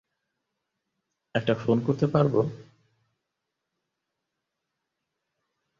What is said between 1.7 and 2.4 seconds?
করতে পারব?